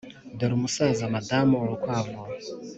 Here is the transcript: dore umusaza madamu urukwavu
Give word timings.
dore 0.37 0.53
umusaza 0.57 1.03
madamu 1.13 1.53
urukwavu 1.63 2.19